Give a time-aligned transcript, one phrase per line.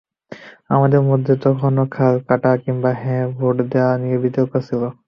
[0.69, 4.81] আমাদের মধ্যে তখনো খাল কাটা কিংবা হ্যাঁ ভোট দেওয়া নিয়ে বিতর্ক ছিল।